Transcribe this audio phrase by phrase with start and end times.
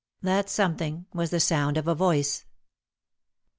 [0.23, 2.43] That something was the sound of a voice.